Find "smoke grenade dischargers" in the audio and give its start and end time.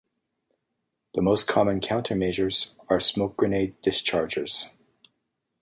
2.99-4.71